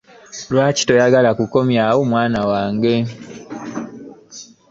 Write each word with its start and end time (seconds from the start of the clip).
Lwaki 0.51 0.81
toyagala 0.87 1.29
kukomyawo 1.39 1.99
mwana 2.11 2.39
wange? 2.49 2.93